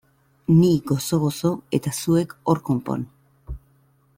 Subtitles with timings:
[0.59, 3.05] Ni gozo-gozo eta zuek hor konpon!